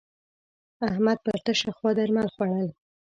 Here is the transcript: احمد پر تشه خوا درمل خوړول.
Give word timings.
احمد 0.89 1.17
پر 1.25 1.37
تشه 1.45 1.71
خوا 1.77 1.89
درمل 1.97 2.27
خوړول. 2.33 2.69